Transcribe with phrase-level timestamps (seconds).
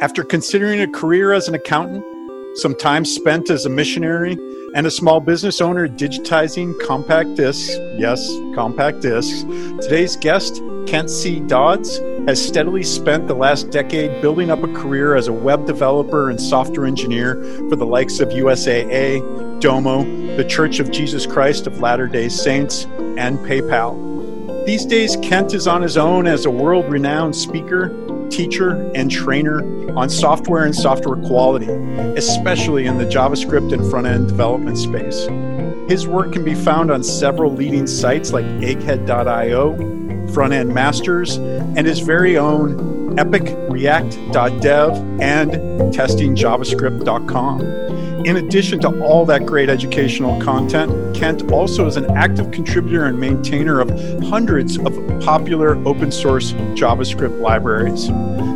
[0.00, 2.04] After considering a career as an accountant,
[2.56, 4.36] some time spent as a missionary,
[4.74, 9.44] and a small business owner digitizing compact discs, yes, compact discs,
[9.80, 11.38] today's guest, Kent C.
[11.38, 16.28] Dodds, has steadily spent the last decade building up a career as a web developer
[16.28, 17.36] and software engineer
[17.68, 20.02] for the likes of USAA, Domo,
[20.36, 22.86] the Church of Jesus Christ of Latter day Saints,
[23.16, 24.04] and PayPal.
[24.66, 27.88] These days, Kent is on his own as a world renowned speaker,
[28.34, 29.62] teacher, and trainer
[29.96, 31.70] on software and software quality,
[32.16, 35.26] especially in the JavaScript and front end development space.
[35.88, 41.86] His work can be found on several leading sites like egghead.io, Front End Masters, and
[41.86, 45.52] his very own Epic React.dev and
[45.94, 47.60] TestingJavascript.com.
[48.24, 53.20] In addition to all that great educational content, Kent also is an active contributor and
[53.20, 53.90] maintainer of
[54.24, 58.08] hundreds of popular open source JavaScript libraries.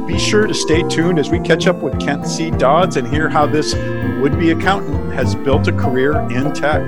[0.08, 2.50] Be sure to stay tuned as we catch up with Kent C.
[2.50, 3.74] Dodds and hear how this
[4.22, 6.80] would be accountant has built a career in tech.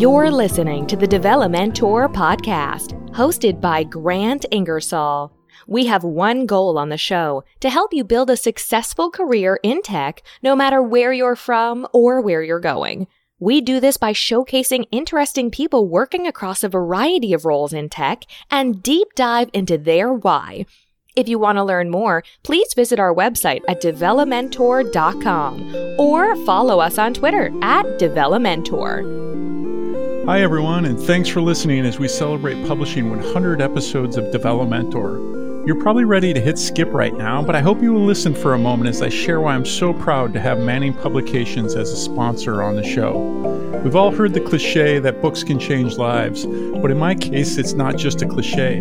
[0.00, 5.32] You're listening to the Develomentor podcast, hosted by Grant Ingersoll.
[5.66, 9.82] We have one goal on the show to help you build a successful career in
[9.82, 13.08] tech, no matter where you're from or where you're going.
[13.40, 18.22] We do this by showcasing interesting people working across a variety of roles in tech
[18.48, 20.66] and deep dive into their why.
[21.16, 26.98] If you want to learn more, please visit our website at develomentor.com or follow us
[26.98, 30.26] on Twitter at develomentor.
[30.26, 35.35] Hi, everyone, and thanks for listening as we celebrate publishing 100 episodes of Develomentor.
[35.66, 38.54] You're probably ready to hit skip right now, but I hope you will listen for
[38.54, 41.96] a moment as I share why I'm so proud to have Manning Publications as a
[41.96, 43.18] sponsor on the show.
[43.82, 47.72] We've all heard the cliche that books can change lives, but in my case, it's
[47.72, 48.80] not just a cliche.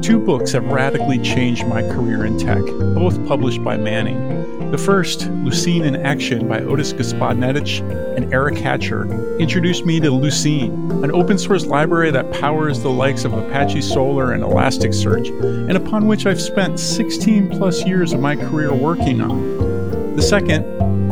[0.00, 4.70] Two books have radically changed my career in tech, both published by Manning.
[4.72, 7.86] The first, Lucene in Action by Otis Gospodnetic
[8.16, 9.04] and Erik Hatcher,
[9.38, 14.34] introduced me to Lucene, an open source library that powers the likes of Apache Solr
[14.34, 15.28] and Elasticsearch,
[15.68, 20.14] and upon which I've spent 16 plus years of my career working on.
[20.14, 20.64] The second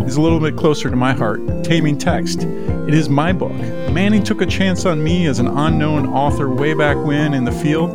[0.06, 2.42] is a little bit closer to my heart Taming Text.
[2.42, 3.52] It is my book.
[3.92, 7.52] Manning took a chance on me as an unknown author way back when in the
[7.52, 7.90] field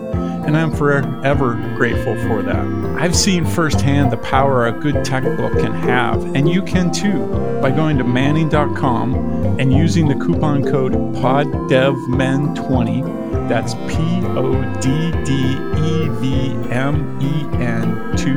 [0.46, 2.66] and I'm forever grateful for that.
[3.00, 7.26] I've seen firsthand the power a good tech book can have, and you can too
[7.62, 9.16] by going to manning.com
[9.60, 13.25] and using the coupon code PODDEVMEN20.
[13.48, 13.96] That's P
[14.36, 15.32] O D D
[15.78, 18.36] E V M E N 20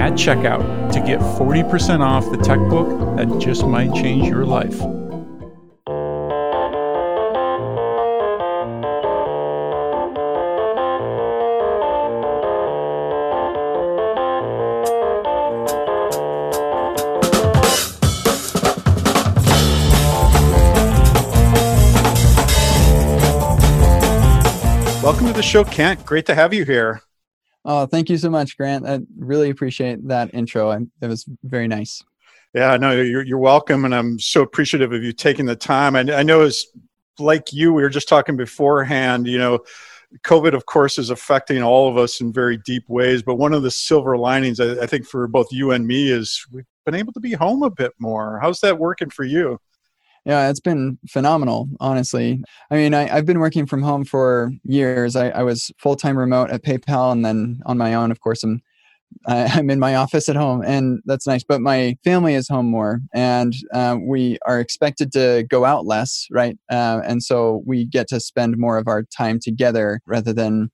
[0.00, 4.80] at checkout to get 40% off the tech book that just might change your life.
[25.52, 26.06] Show, Kent.
[26.06, 27.02] Great to have you here.
[27.66, 28.88] Oh, thank you so much, Grant.
[28.88, 30.70] I really appreciate that intro.
[30.70, 32.02] I, it was very nice.
[32.54, 33.84] Yeah, no, you're, you're welcome.
[33.84, 35.94] And I'm so appreciative of you taking the time.
[35.94, 36.66] I, I know it's
[37.18, 39.58] like you, we were just talking beforehand, you know,
[40.24, 43.22] COVID, of course, is affecting all of us in very deep ways.
[43.22, 46.46] But one of the silver linings, I, I think, for both you and me is
[46.50, 48.40] we've been able to be home a bit more.
[48.40, 49.60] How's that working for you?
[50.24, 52.42] Yeah, it's been phenomenal, honestly.
[52.70, 55.16] I mean, I, have been working from home for years.
[55.16, 58.44] I, I was full time remote at PayPal, and then on my own, of course,
[58.44, 58.62] I'm
[59.26, 61.44] I'm in my office at home, and that's nice.
[61.44, 66.26] But my family is home more, and uh, we are expected to go out less,
[66.30, 66.56] right?
[66.70, 70.70] Uh, and so we get to spend more of our time together rather than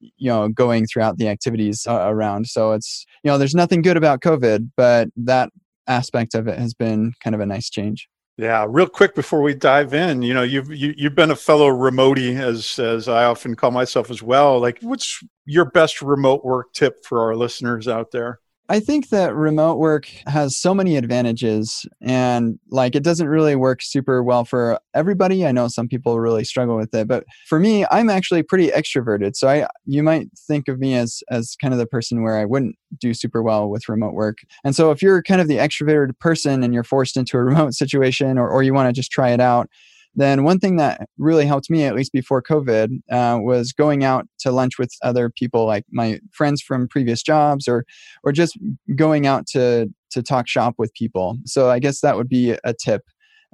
[0.00, 2.46] you know going throughout the activities uh, around.
[2.46, 5.50] So it's you know there's nothing good about COVID, but that
[5.86, 8.08] aspect of it has been kind of a nice change.
[8.38, 11.30] Yeah, real quick before we dive in, you know, you've you, have you have been
[11.30, 14.58] a fellow remote as as I often call myself as well.
[14.58, 18.40] Like, what's your best remote work tip for our listeners out there?
[18.68, 23.82] I think that remote work has so many advantages and like it doesn't really work
[23.82, 25.44] super well for everybody.
[25.44, 29.36] I know some people really struggle with it, but for me, I'm actually pretty extroverted.
[29.36, 32.44] So I you might think of me as as kind of the person where I
[32.44, 34.38] wouldn't do super well with remote work.
[34.64, 37.74] And so if you're kind of the extroverted person and you're forced into a remote
[37.74, 39.68] situation or or you want to just try it out,
[40.14, 44.26] then one thing that really helped me at least before covid uh, was going out
[44.38, 47.84] to lunch with other people like my friends from previous jobs or
[48.24, 48.56] or just
[48.96, 51.38] going out to to talk shop with people.
[51.44, 53.02] So i guess that would be a tip.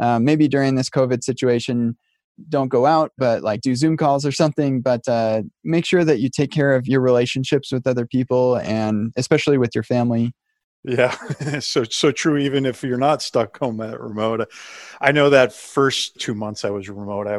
[0.00, 1.96] Uh, maybe during this covid situation
[2.48, 6.20] don't go out but like do zoom calls or something but uh, make sure that
[6.20, 10.32] you take care of your relationships with other people and especially with your family
[10.84, 11.10] Yeah,
[11.60, 12.38] so so true.
[12.38, 14.48] Even if you're not stuck home at remote,
[15.00, 17.36] I know that first two months I was remote, I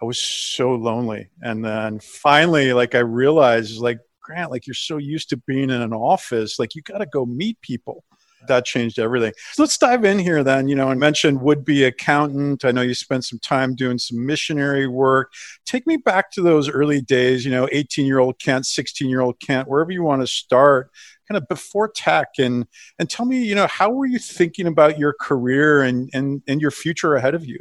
[0.00, 4.96] I was so lonely, and then finally, like I realized, like Grant, like you're so
[4.98, 8.04] used to being in an office, like you got to go meet people.
[8.46, 9.32] That changed everything.
[9.52, 10.68] So let's dive in here then.
[10.68, 12.64] You know, I mentioned would be accountant.
[12.64, 15.32] I know you spent some time doing some missionary work.
[15.66, 19.20] Take me back to those early days, you know, 18 year old Kent, 16 year
[19.20, 20.90] old Kent, wherever you want to start
[21.28, 22.66] kind of before tech and
[22.98, 26.62] and tell me you know how were you thinking about your career and and and
[26.62, 27.58] your future ahead of you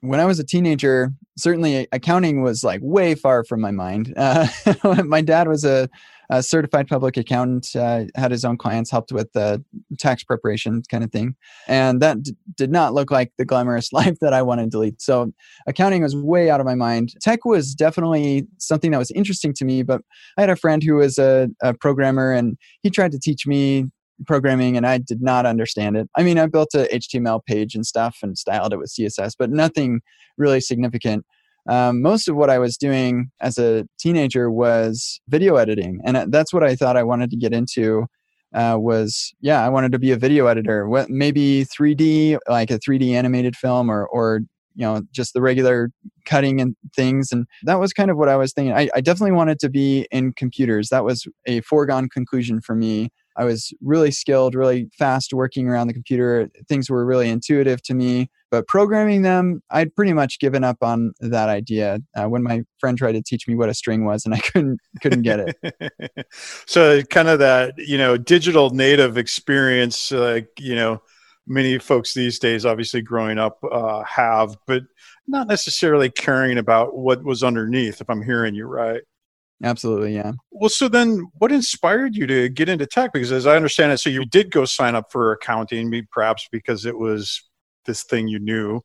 [0.00, 4.12] when I was a teenager, certainly accounting was like way far from my mind.
[4.16, 4.46] Uh,
[5.04, 5.88] my dad was a,
[6.30, 9.62] a, certified public accountant, uh, had his own clients, helped with the
[9.98, 11.34] tax preparation kind of thing.
[11.66, 15.00] And that d- did not look like the glamorous life that I wanted to lead.
[15.00, 15.32] So
[15.66, 17.14] accounting was way out of my mind.
[17.20, 20.02] Tech was definitely something that was interesting to me, but
[20.36, 23.86] I had a friend who was a, a programmer and he tried to teach me
[24.26, 26.08] programming and I did not understand it.
[26.16, 29.50] I mean, I built a HTML page and stuff and styled it with CSS, but
[29.50, 30.00] nothing
[30.38, 31.24] really significant.
[31.68, 36.52] Um, most of what I was doing as a teenager was video editing, and that's
[36.52, 38.06] what I thought I wanted to get into.
[38.54, 40.88] Uh, was yeah, I wanted to be a video editor.
[40.88, 44.42] What maybe 3D, like a 3D animated film, or or
[44.76, 45.90] you know just the regular
[46.26, 49.32] cutting and things and that was kind of what i was thinking I, I, definitely
[49.32, 54.10] wanted to be in computers that was a foregone conclusion for me I was really
[54.10, 56.48] skilled, really fast working around the computer.
[56.68, 58.30] Things were really intuitive to me.
[58.50, 62.96] But programming them, I'd pretty much given up on that idea uh, when my friend
[62.96, 66.26] tried to teach me what a string was, and I couldn't couldn't get it.
[66.66, 71.02] so, kind of that you know digital native experience, like you know,
[71.46, 74.84] many folks these days, obviously growing up, uh, have, but
[75.26, 78.00] not necessarily caring about what was underneath.
[78.00, 79.02] If I'm hearing you right.
[79.62, 80.32] Absolutely, yeah.
[80.50, 83.12] Well, so then what inspired you to get into tech?
[83.12, 86.84] Because as I understand it, so you did go sign up for accounting, perhaps because
[86.84, 87.42] it was
[87.86, 88.82] this thing you knew,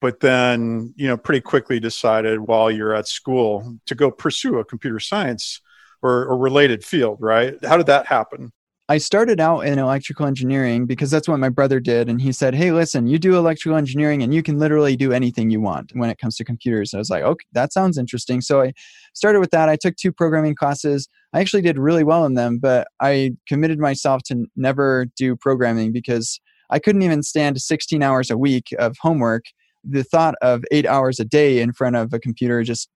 [0.00, 4.64] but then, you know, pretty quickly decided while you're at school to go pursue a
[4.64, 5.60] computer science
[6.02, 7.54] or, or related field, right?
[7.64, 8.52] How did that happen?
[8.88, 12.08] I started out in electrical engineering because that's what my brother did.
[12.08, 15.50] And he said, Hey, listen, you do electrical engineering and you can literally do anything
[15.50, 16.94] you want when it comes to computers.
[16.94, 18.40] I was like, Okay, that sounds interesting.
[18.40, 18.72] So I
[19.12, 19.68] started with that.
[19.68, 21.08] I took two programming classes.
[21.32, 25.92] I actually did really well in them, but I committed myself to never do programming
[25.92, 26.40] because
[26.70, 29.46] I couldn't even stand 16 hours a week of homework.
[29.82, 32.88] The thought of eight hours a day in front of a computer just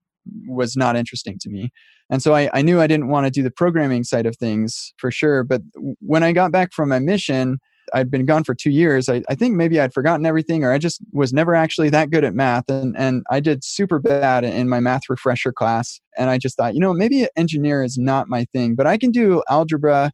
[0.46, 1.72] was not interesting to me.
[2.10, 4.92] And so I, I knew I didn't want to do the programming side of things
[4.98, 5.44] for sure.
[5.44, 5.62] But
[6.00, 7.58] when I got back from my mission,
[7.94, 9.08] I'd been gone for two years.
[9.08, 12.24] I, I think maybe I'd forgotten everything or I just was never actually that good
[12.24, 12.68] at math.
[12.68, 16.00] And, and I did super bad in my math refresher class.
[16.16, 19.10] And I just thought, you know, maybe engineer is not my thing, but I can
[19.10, 20.12] do algebra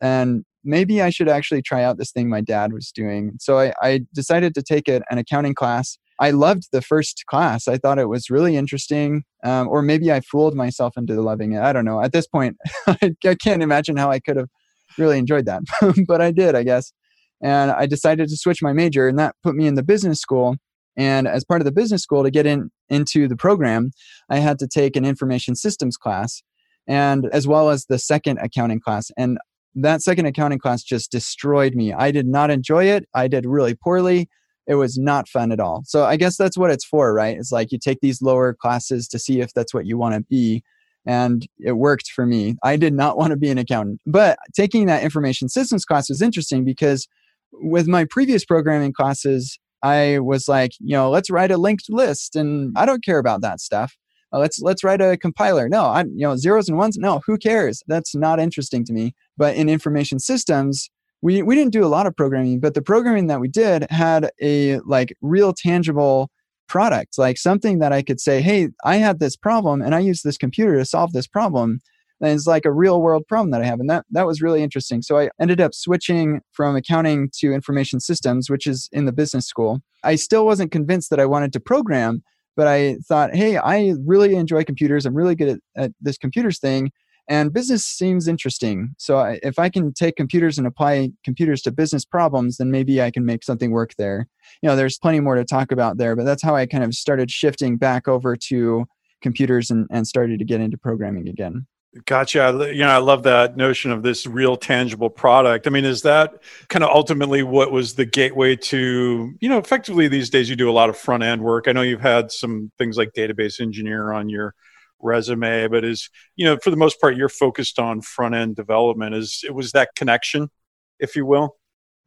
[0.00, 3.32] and maybe I should actually try out this thing my dad was doing.
[3.40, 7.68] So I, I decided to take a, an accounting class I loved the first class.
[7.68, 9.22] I thought it was really interesting.
[9.44, 11.60] Um, or maybe I fooled myself into loving it.
[11.60, 12.02] I don't know.
[12.02, 12.56] At this point,
[12.86, 14.48] I, can't imagine how I could have
[14.96, 15.62] really enjoyed that,
[16.08, 16.92] but I did, I guess.
[17.40, 20.56] And I decided to switch my major, and that put me in the business school.
[20.96, 23.92] And as part of the business school, to get in into the program,
[24.28, 26.42] I had to take an information systems class,
[26.88, 29.12] and as well as the second accounting class.
[29.16, 29.38] And
[29.76, 31.92] that second accounting class just destroyed me.
[31.92, 33.04] I did not enjoy it.
[33.14, 34.28] I did really poorly
[34.68, 35.82] it was not fun at all.
[35.86, 37.36] So I guess that's what it's for, right?
[37.36, 40.20] It's like you take these lower classes to see if that's what you want to
[40.20, 40.62] be.
[41.06, 42.56] And it worked for me.
[42.62, 44.00] I did not want to be an accountant.
[44.06, 47.08] But taking that information systems class was interesting because
[47.52, 52.36] with my previous programming classes, I was like, you know, let's write a linked list
[52.36, 53.96] and I don't care about that stuff.
[54.30, 55.70] Let's let's write a compiler.
[55.70, 57.82] No, I you know, zeros and ones, no, who cares?
[57.86, 59.14] That's not interesting to me.
[59.38, 60.90] But in information systems,
[61.22, 64.30] we we didn't do a lot of programming, but the programming that we did had
[64.40, 66.30] a like real tangible
[66.68, 70.24] product, like something that I could say, "Hey, I had this problem, and I used
[70.24, 71.80] this computer to solve this problem."
[72.20, 74.62] And it's like a real world problem that I have, and that that was really
[74.62, 75.02] interesting.
[75.02, 79.46] So I ended up switching from accounting to information systems, which is in the business
[79.46, 79.80] school.
[80.04, 82.22] I still wasn't convinced that I wanted to program,
[82.56, 85.06] but I thought, "Hey, I really enjoy computers.
[85.06, 86.90] I'm really good at, at this computers thing."
[87.28, 91.70] And business seems interesting so I, if i can take computers and apply computers to
[91.70, 94.26] business problems then maybe i can make something work there
[94.62, 96.94] you know there's plenty more to talk about there but that's how i kind of
[96.94, 98.86] started shifting back over to
[99.20, 101.66] computers and, and started to get into programming again
[102.04, 102.70] Gotcha.
[102.72, 105.66] You know, I love that notion of this real tangible product.
[105.66, 106.34] I mean, is that
[106.68, 110.68] kind of ultimately what was the gateway to, you know, effectively these days you do
[110.68, 111.66] a lot of front end work.
[111.66, 114.54] I know you've had some things like database engineer on your
[115.00, 119.14] resume, but is you know for the most part you're focused on front end development.
[119.14, 120.50] Is it was that connection?
[120.98, 121.56] if you will?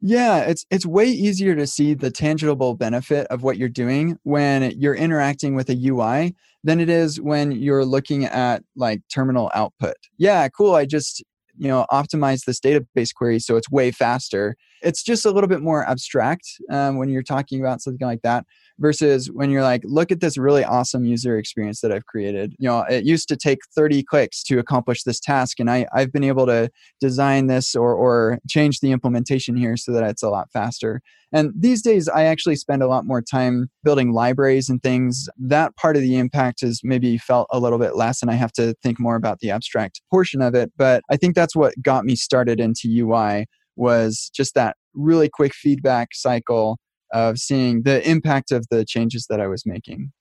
[0.01, 4.71] Yeah, it's it's way easier to see the tangible benefit of what you're doing when
[4.71, 9.95] you're interacting with a UI than it is when you're looking at like terminal output.
[10.17, 10.74] Yeah, cool.
[10.74, 11.24] I just
[11.55, 14.55] you know optimize this database query so it's way faster.
[14.81, 18.45] It's just a little bit more abstract um, when you're talking about something like that
[18.81, 22.55] versus when you're like, look at this really awesome user experience that I've created.
[22.57, 26.11] You know, it used to take 30 clicks to accomplish this task, and I, I've
[26.11, 26.69] been able to
[27.00, 31.01] design this or, or change the implementation here so that it's a lot faster.
[31.31, 35.29] And these days, I actually spend a lot more time building libraries and things.
[35.38, 38.51] That part of the impact has maybe felt a little bit less, and I have
[38.53, 40.71] to think more about the abstract portion of it.
[40.75, 43.45] But I think that's what got me started into UI
[43.77, 46.77] was just that really quick feedback cycle
[47.13, 50.12] of seeing the impact of the changes that I was making.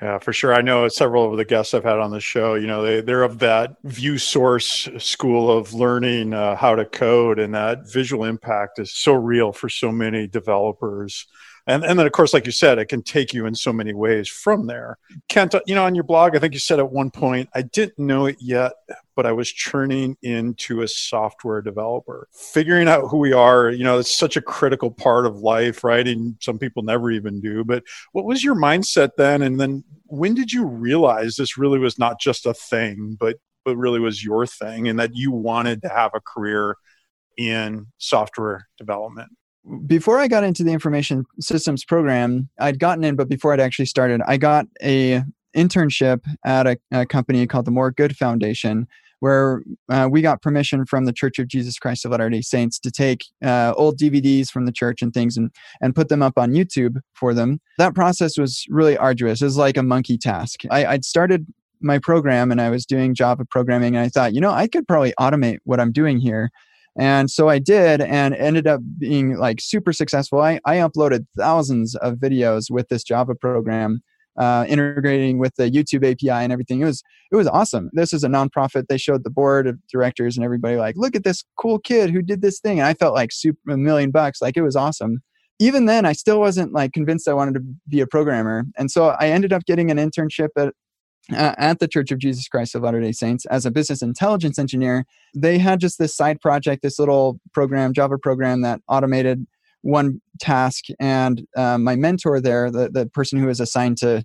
[0.00, 0.54] Yeah, for sure.
[0.54, 3.24] I know several of the guests I've had on the show, you know, they, they're
[3.24, 8.78] of that view source school of learning uh, how to code, and that visual impact
[8.78, 11.26] is so real for so many developers.
[11.68, 13.92] And, and then, of course, like you said, it can take you in so many
[13.92, 14.96] ways from there.
[15.28, 17.98] Kent, you know, on your blog, I think you said at one point, I didn't
[17.98, 18.72] know it yet,
[19.14, 22.26] but I was churning into a software developer.
[22.32, 26.08] Figuring out who we are, you know, it's such a critical part of life, right?
[26.08, 27.64] And some people never even do.
[27.64, 29.42] But what was your mindset then?
[29.42, 33.76] And then when did you realize this really was not just a thing, but but
[33.76, 36.76] really was your thing and that you wanted to have a career
[37.36, 39.30] in software development?
[39.86, 43.86] Before I got into the information systems program, I'd gotten in, but before I'd actually
[43.86, 45.22] started, I got a
[45.56, 48.86] internship at a, a company called the More Good Foundation,
[49.20, 52.90] where uh, we got permission from the Church of Jesus Christ of Latter-day Saints to
[52.90, 55.50] take uh, old DVDs from the church and things and
[55.80, 57.60] and put them up on YouTube for them.
[57.78, 59.42] That process was really arduous.
[59.42, 60.60] It was like a monkey task.
[60.70, 61.46] I, I'd started
[61.80, 64.86] my program and I was doing Java programming, and I thought, you know, I could
[64.86, 66.50] probably automate what I'm doing here.
[66.98, 70.40] And so I did and ended up being like super successful.
[70.40, 74.00] I, I uploaded thousands of videos with this Java program
[74.38, 76.80] uh, integrating with the YouTube API and everything.
[76.80, 77.90] It was it was awesome.
[77.92, 78.86] This is a nonprofit.
[78.88, 82.22] They showed the board of directors and everybody like, look at this cool kid who
[82.22, 82.78] did this thing.
[82.78, 84.40] And I felt like super a million bucks.
[84.40, 85.22] Like it was awesome.
[85.60, 88.64] Even then, I still wasn't like convinced I wanted to be a programmer.
[88.76, 90.72] And so I ended up getting an internship at
[91.32, 94.58] uh, at the Church of Jesus Christ of Latter day Saints as a business intelligence
[94.58, 95.04] engineer.
[95.34, 99.46] They had just this side project, this little program, Java program that automated
[99.82, 104.24] one task and uh, my mentor there the, the person who was assigned to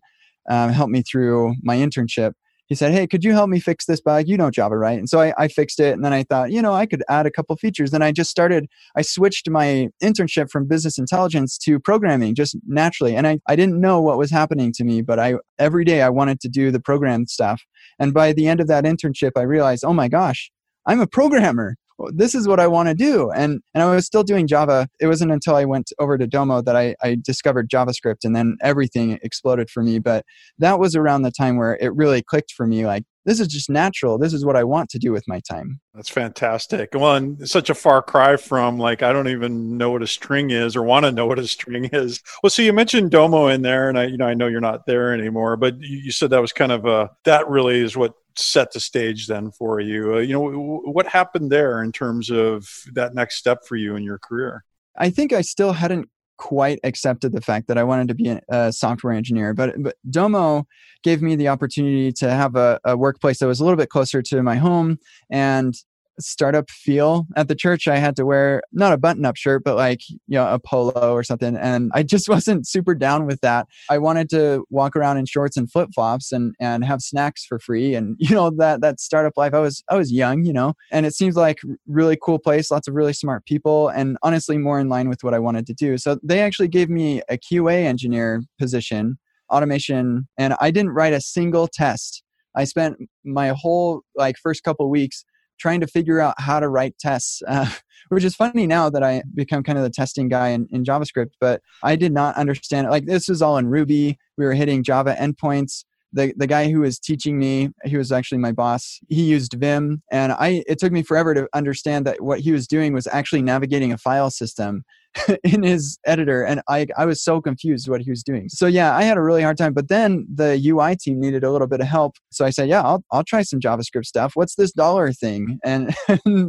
[0.50, 2.34] um, help me through my internship
[2.67, 4.27] he said hey could you help me fix this bug?
[4.27, 4.98] You know java right?
[4.98, 7.25] And so I, I fixed it and then i thought you know i could add
[7.25, 7.93] a couple features.
[7.93, 13.15] And i just started i switched my internship from business intelligence to programming just naturally
[13.15, 16.10] and I, I didn't know what was happening to me but i every day i
[16.10, 17.62] wanted to do the program stuff.
[18.00, 20.51] And by the end of that internship i realized oh my gosh
[20.86, 21.75] i'm a programmer
[22.14, 23.32] this is what I want to do.
[23.32, 24.88] And and I was still doing Java.
[25.00, 28.58] It wasn't until I went over to Domo that I, I discovered JavaScript and then
[28.62, 30.00] everything exploded for me.
[30.00, 30.26] But
[30.60, 33.70] that was around the time where it really clicked for me like this is just
[33.70, 34.18] natural.
[34.18, 35.80] This is what I want to do with my time.
[35.94, 36.90] That's fantastic.
[36.94, 40.50] Well, and such a far cry from like I don't even know what a string
[40.50, 42.22] is or want to know what a string is.
[42.42, 44.86] Well, so you mentioned Domo in there, and I you know I know you're not
[44.86, 48.72] there anymore, but you said that was kind of a that really is what set
[48.72, 50.16] the stage then for you.
[50.16, 54.04] Uh, you know, what happened there in terms of that next step for you in
[54.04, 54.63] your career?
[54.98, 58.74] I think I still hadn't quite accepted the fact that I wanted to be a
[58.74, 60.68] software engineer, but, but Domo
[61.04, 64.22] gave me the opportunity to have a, a workplace that was a little bit closer
[64.22, 64.98] to my home
[65.30, 65.74] and
[66.20, 69.75] startup feel at the church i had to wear not a button up shirt but
[69.75, 73.67] like you know a polo or something and i just wasn't super down with that.
[73.89, 77.93] I wanted to walk around in shorts and flip-flops and and have snacks for free
[77.93, 79.53] and you know that that startup life.
[79.53, 82.88] I was i was young you know and it seems like really cool place lots
[82.88, 85.98] of really smart people and honestly more in line with what i wanted to do.
[85.98, 89.17] So they actually gave me a qa engineer position
[89.51, 92.24] automation and i didn't write a single test.
[92.55, 95.25] I spent my whole like first couple weeks
[95.60, 97.70] trying to figure out how to write tests, uh,
[98.10, 101.32] which is funny now that I become kind of the testing guy in, in JavaScript,
[101.40, 102.90] but I did not understand it.
[102.90, 104.18] Like this was all in Ruby.
[104.38, 105.86] We were hitting Java endpoints.
[106.16, 109.00] The, the guy who was teaching me, he was actually my boss.
[109.10, 110.64] He used Vim, and I.
[110.68, 113.98] It took me forever to understand that what he was doing was actually navigating a
[113.98, 114.84] file system
[115.43, 118.50] in his editor and I, I was so confused what he was doing.
[118.50, 121.51] So yeah i had a really hard time but then the ui team needed a
[121.51, 122.15] little bit of help.
[122.32, 124.32] So i said yeah i'll, I'll try some javascript stuff.
[124.36, 125.60] What's this dollar thing?
[125.63, 125.96] And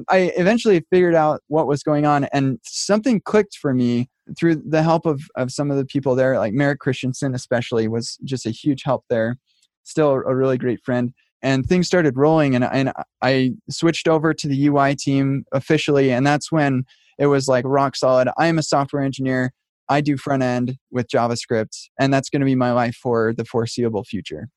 [0.08, 4.82] i eventually figured out what was going on and something clicked for me through the
[4.82, 8.50] help of, of some of the people there like merrick christensen especially was just a
[8.50, 9.36] huge help there
[9.84, 11.12] still a really great friend.
[11.42, 16.26] And things started rolling and, and i switched over to the ui team officially and
[16.26, 16.84] that's when
[17.18, 18.28] it was like rock solid.
[18.38, 19.52] I am a software engineer.
[19.88, 23.44] I do front end with JavaScript, and that's going to be my life for the
[23.44, 24.48] foreseeable future.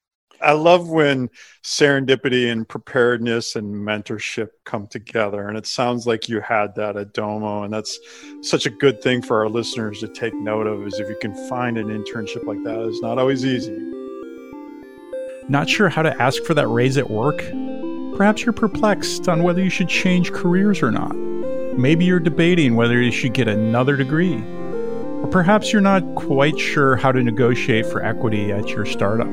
[0.42, 1.30] I love when
[1.64, 5.48] serendipity and preparedness and mentorship come together.
[5.48, 7.64] And it sounds like you had that at Domo.
[7.64, 8.00] And that's
[8.42, 11.34] such a good thing for our listeners to take note of is if you can
[11.50, 13.78] find an internship like that, it's not always easy.
[15.50, 17.38] Not sure how to ask for that raise at work?
[18.16, 21.16] Perhaps you're perplexed on whether you should change careers or not.
[21.78, 24.44] Maybe you're debating whether you should get another degree.
[25.22, 29.28] Or perhaps you're not quite sure how to negotiate for equity at your startup.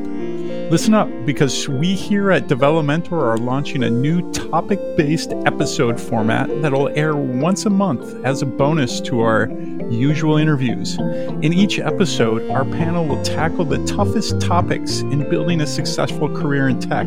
[0.70, 6.50] Listen up, because we here at Develomentor are launching a new topic based episode format
[6.60, 9.50] that'll air once a month as a bonus to our
[9.88, 10.98] usual interviews.
[10.98, 16.68] In each episode, our panel will tackle the toughest topics in building a successful career
[16.68, 17.06] in tech,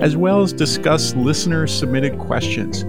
[0.00, 2.84] as well as discuss listener submitted questions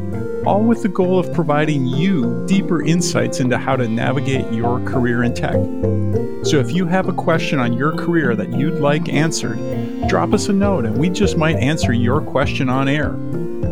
[0.47, 5.23] all with the goal of providing you deeper insights into how to navigate your career
[5.23, 5.55] in tech.
[6.45, 9.57] So if you have a question on your career that you'd like answered,
[10.07, 13.17] drop us a note and we just might answer your question on air.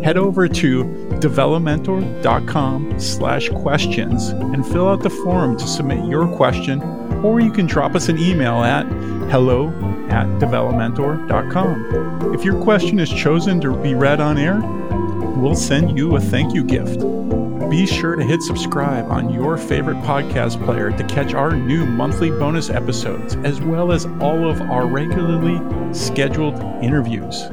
[0.04, 0.84] Head over to
[1.22, 6.82] develomentor.com slash questions and fill out the form to submit your question,
[7.24, 8.86] or you can drop us an email at
[9.32, 9.70] hello
[10.10, 12.34] at develomentor.com.
[12.36, 14.62] If your question is chosen to be read on air,
[15.36, 17.02] we'll send you a thank you gift.
[17.70, 22.30] Be sure to hit subscribe on your favorite podcast player to catch our new monthly
[22.30, 25.60] bonus episodes, as well as all of our regularly
[25.94, 27.44] scheduled interviews.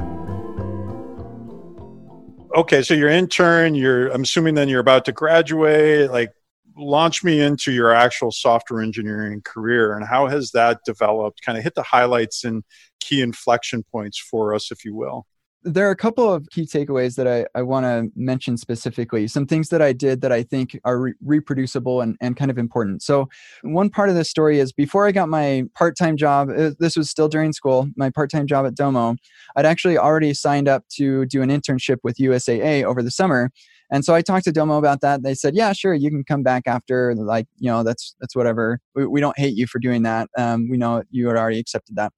[2.54, 6.30] Okay, so you're intern, you're I'm assuming then you're about to graduate, like
[6.76, 11.42] launch me into your actual software engineering career and how has that developed?
[11.42, 12.62] Kind of hit the highlights and
[13.00, 15.26] key inflection points for us if you will
[15.64, 19.28] there are a couple of key takeaways that I, I want to mention specifically.
[19.28, 22.58] Some things that I did that I think are re- reproducible and, and kind of
[22.58, 23.02] important.
[23.02, 23.28] So,
[23.62, 26.96] one part of this story is before I got my part time job, uh, this
[26.96, 29.16] was still during school, my part time job at Domo,
[29.56, 33.50] I'd actually already signed up to do an internship with USAA over the summer.
[33.92, 35.22] And so I talked to Domo about that.
[35.22, 37.14] They said, "Yeah, sure, you can come back after.
[37.14, 38.80] Like, you know, that's that's whatever.
[38.94, 40.30] We, we don't hate you for doing that.
[40.36, 42.12] Um, we know you had already accepted that."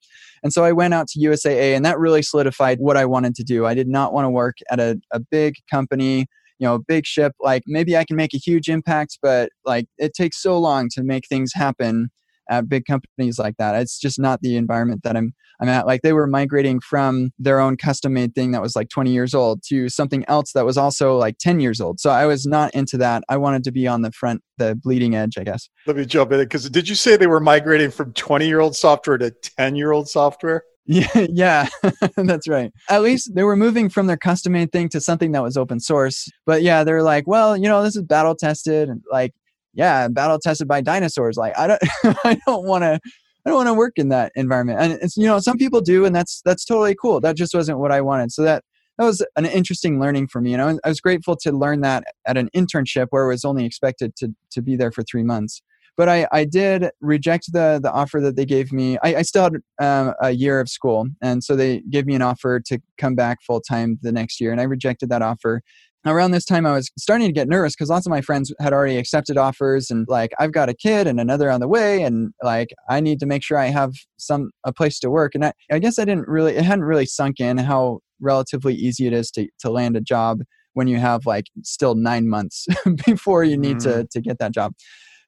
[0.44, 3.42] And so I went out to USAA, and that really solidified what I wanted to
[3.42, 3.66] do.
[3.66, 6.26] I did not want to work at a, a big company,
[6.60, 7.32] you know, a big ship.
[7.40, 11.02] Like maybe I can make a huge impact, but like it takes so long to
[11.02, 12.10] make things happen
[12.48, 13.80] at big companies like that.
[13.80, 15.86] It's just not the environment that I'm I'm at.
[15.86, 19.34] Like they were migrating from their own custom made thing that was like 20 years
[19.34, 22.00] old to something else that was also like 10 years old.
[22.00, 23.22] So I was not into that.
[23.28, 25.68] I wanted to be on the front, the bleeding edge, I guess.
[25.86, 28.76] Let me jump in because did you say they were migrating from 20 year old
[28.76, 30.64] software to 10 year old software?
[30.86, 31.68] Yeah, yeah,
[32.16, 32.70] that's right.
[32.90, 35.80] At least they were moving from their custom made thing to something that was open
[35.80, 36.28] source.
[36.44, 38.90] But yeah, they're like, well, you know, this is battle tested.
[38.90, 39.32] And like
[39.74, 41.36] yeah, battle tested by dinosaurs.
[41.36, 41.82] Like I don't,
[42.24, 43.00] I don't want to,
[43.46, 44.80] I don't want to work in that environment.
[44.80, 47.20] And it's you know some people do, and that's that's totally cool.
[47.20, 48.32] That just wasn't what I wanted.
[48.32, 48.64] So that
[48.98, 50.52] that was an interesting learning for me.
[50.52, 53.64] You know, I was grateful to learn that at an internship where I was only
[53.64, 55.62] expected to to be there for three months.
[55.96, 58.98] But I, I did reject the the offer that they gave me.
[59.02, 62.22] I, I still had um, a year of school, and so they gave me an
[62.22, 65.62] offer to come back full time the next year, and I rejected that offer
[66.06, 68.72] around this time i was starting to get nervous because lots of my friends had
[68.72, 72.32] already accepted offers and like i've got a kid and another on the way and
[72.42, 75.52] like i need to make sure i have some a place to work and i,
[75.70, 79.30] I guess i didn't really it hadn't really sunk in how relatively easy it is
[79.32, 80.40] to, to land a job
[80.72, 82.66] when you have like still nine months
[83.06, 83.82] before you need mm.
[83.84, 84.72] to, to get that job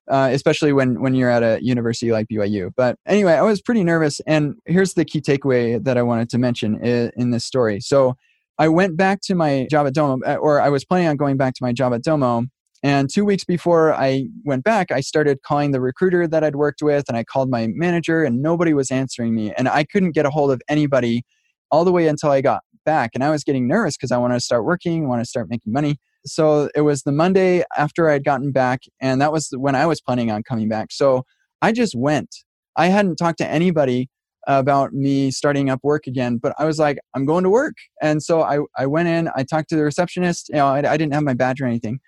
[0.08, 2.70] uh, especially when when you're at a university like BYU.
[2.76, 6.38] But anyway, I was pretty nervous, and here's the key takeaway that I wanted to
[6.38, 7.80] mention in, in this story.
[7.80, 8.16] So
[8.58, 11.36] I went back to my job at Domo, uh, or I was planning on going
[11.36, 12.44] back to my job at Domo.
[12.82, 16.82] And two weeks before I went back, I started calling the recruiter that I'd worked
[16.82, 19.52] with, and I called my manager, and nobody was answering me.
[19.52, 21.22] And I couldn't get a hold of anybody
[21.70, 23.10] all the way until I got back.
[23.14, 25.72] And I was getting nervous because I wanted to start working, want to start making
[25.72, 25.96] money.
[26.24, 30.00] So it was the Monday after I'd gotten back, and that was when I was
[30.00, 30.88] planning on coming back.
[30.92, 31.24] So
[31.62, 32.34] I just went.
[32.76, 34.08] I hadn't talked to anybody
[34.46, 37.74] about me starting up work again but i was like i'm going to work.
[38.02, 40.96] And so i, I went in i talked to the receptionist you know I, I
[40.96, 41.98] didn't have my badge or anything.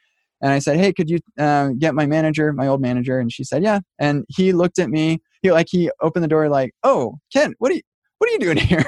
[0.41, 3.19] And i said hey could you uh, get my manager my old manager?
[3.19, 3.81] And she said yeah.
[3.99, 7.71] And he looked at me he like he opened the door like oh ken what
[7.73, 7.83] are you
[8.19, 8.85] what are you doing here?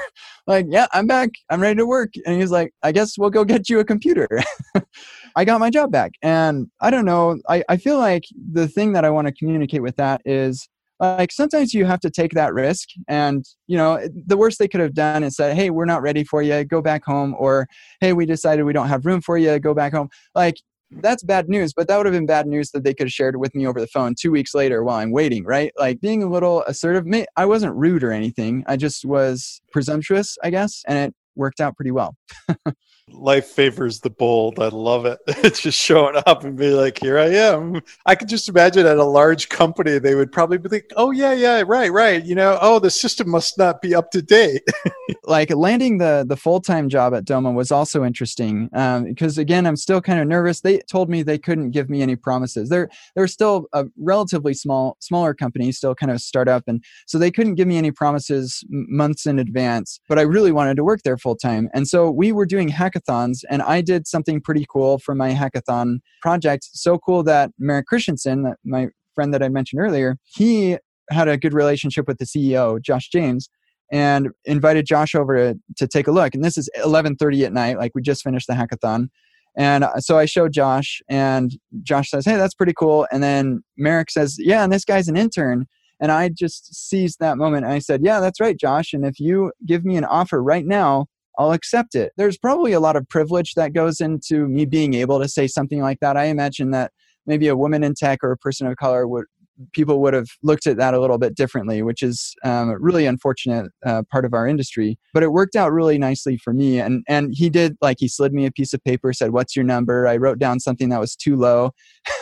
[0.47, 1.29] Like yeah i'm back.
[1.49, 2.11] I'm ready to work.
[2.25, 4.29] And he's like i guess we'll go get you a computer.
[5.35, 6.11] I got my job back.
[6.21, 9.81] And i don't know I, I feel like the thing that i want to communicate
[9.81, 10.67] with that is
[11.01, 14.79] like sometimes you have to take that risk and you know the worst they could
[14.79, 17.67] have done is said hey we're not ready for you go back home or
[17.99, 20.55] hey we decided we don't have room for you go back home like
[20.95, 23.37] that's bad news, but that would have been bad news that they could have shared
[23.37, 25.71] with me over the phone two weeks later while I'm waiting, right?
[25.77, 27.05] Like being a little assertive.
[27.37, 28.63] I wasn't rude or anything.
[28.67, 32.15] I just was presumptuous, I guess, and it worked out pretty well.
[33.13, 34.59] life favors the bold.
[34.59, 35.19] I love it.
[35.51, 37.81] It's just showing up and be like, here I am.
[38.05, 41.33] I could just imagine at a large company, they would probably be like, oh, yeah,
[41.33, 42.23] yeah, right, right.
[42.23, 44.61] You know, oh, the system must not be up to date.
[45.23, 49.65] like landing the, the full time job at Domo was also interesting um, because, again,
[49.65, 50.61] I'm still kind of nervous.
[50.61, 52.69] They told me they couldn't give me any promises.
[52.69, 56.63] They're, they're still a relatively small, smaller company, still kind of startup.
[56.67, 60.77] And so they couldn't give me any promises months in advance, but I really wanted
[60.77, 61.67] to work there full time.
[61.73, 65.33] And so we were doing hackathons hackathons, and I did something pretty cool for my
[65.33, 66.67] hackathon project.
[66.71, 70.77] So cool that Merrick Christensen, my friend that I mentioned earlier, he
[71.09, 73.49] had a good relationship with the CEO, Josh James,
[73.91, 76.33] and invited Josh over to, to take a look.
[76.33, 79.09] And this is 11:30 at night, like we just finished the hackathon.
[79.57, 81.51] And uh, so I showed Josh, and
[81.83, 85.17] Josh says, "Hey, that's pretty cool." And then Merrick says, "Yeah, and this guy's an
[85.17, 85.65] intern."
[85.99, 88.93] And I just seized that moment and I said, "Yeah, that's right, Josh.
[88.93, 92.11] And if you give me an offer right now, I'll accept it.
[92.17, 95.81] There's probably a lot of privilege that goes into me being able to say something
[95.81, 96.17] like that.
[96.17, 96.91] I imagine that
[97.25, 99.25] maybe a woman in tech or a person of color would
[99.73, 103.05] people would have looked at that a little bit differently, which is um, a really
[103.05, 104.97] unfortunate uh, part of our industry.
[105.13, 106.79] But it worked out really nicely for me.
[106.79, 109.65] And and he did like he slid me a piece of paper, said, "What's your
[109.65, 111.71] number?" I wrote down something that was too low,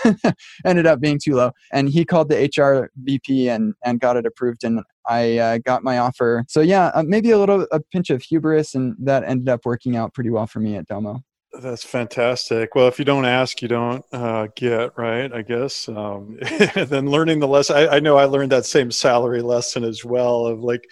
[0.65, 4.25] ended up being too low, and he called the HR VP and and got it
[4.25, 4.63] approved.
[4.63, 6.45] And I uh, got my offer.
[6.47, 9.95] So yeah, uh, maybe a little a pinch of hubris, and that ended up working
[9.95, 11.21] out pretty well for me at Domo.
[11.61, 12.73] That's fantastic.
[12.73, 15.31] Well, if you don't ask, you don't uh, get, right?
[15.31, 15.89] I guess.
[15.89, 16.37] Um,
[16.75, 20.45] then learning the lesson, I, I, know I learned that same salary lesson as well.
[20.45, 20.85] Of like,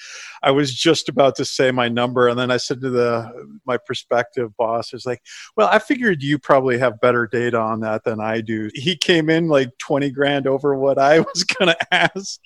[0.44, 3.78] I was just about to say my number, and then I said to the my
[3.78, 5.22] prospective boss, "Is like,
[5.56, 9.30] well, I figured you probably have better data on that than I do." He came
[9.30, 12.40] in like twenty grand over what I was going to ask.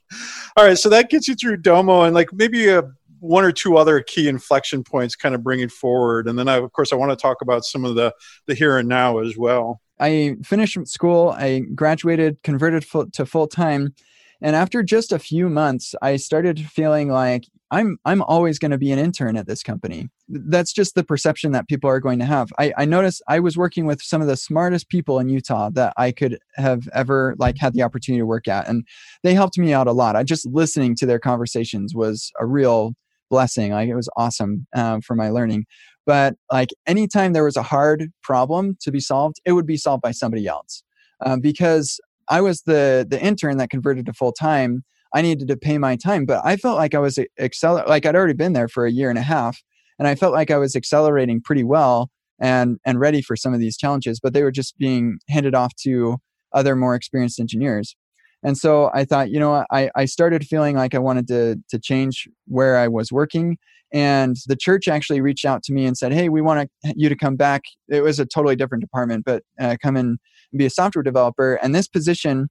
[0.56, 2.84] All right, so that gets you through Domo, and like maybe a
[3.22, 6.28] one or two other key inflection points kind of bringing forward.
[6.28, 8.14] And then I, of course i want to talk about some of the
[8.48, 9.80] the here and now as well.
[10.00, 13.94] I finished school i graduated converted full, to full time
[14.42, 18.80] and after just a few months i started feeling like i'm i'm always going to
[18.80, 20.10] be an intern at this company.
[20.28, 22.50] That's just the perception that people are going to have.
[22.58, 25.94] I, I noticed i was working with some of the smartest people in utah that
[25.98, 28.88] i could have ever like had the opportunity to work at and
[29.22, 30.16] they helped me out a lot.
[30.16, 32.96] I just listening to their conversations was a real
[33.32, 33.72] blessing.
[33.72, 35.66] Like it was awesome um, for my learning.
[36.06, 40.04] But like anytime there was a hard problem to be solved, it would be solved
[40.04, 40.84] by somebody else.
[41.26, 44.84] Um, because I was the the intern that converted to full time.
[45.14, 48.16] I needed to pay my time, but I felt like I was acceler- like I'd
[48.16, 49.62] already been there for a year and a half,
[50.00, 53.60] and I felt like I was accelerating pretty well and and ready for some of
[53.60, 54.20] these challenges.
[54.22, 56.18] But they were just being handed off to
[56.54, 57.96] other more experienced engineers.
[58.44, 61.80] And so I thought, you know, I, I started feeling like I wanted to, to
[61.80, 63.58] change where I was working.
[63.94, 67.16] And the church actually reached out to me and said, hey, we want you to
[67.16, 67.62] come back.
[67.90, 70.18] It was a totally different department, but uh, come and
[70.56, 71.56] be a software developer.
[71.56, 72.48] And this position